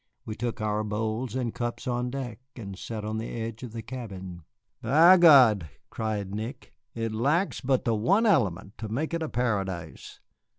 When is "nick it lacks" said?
6.33-7.61